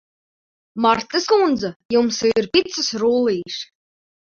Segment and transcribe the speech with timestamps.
[0.85, 3.71] Martas kundze, jums ir picas rullīši?